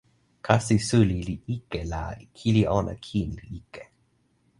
[0.47, 2.03] kasi suli li ike la
[2.37, 3.83] kili ona kin li ike.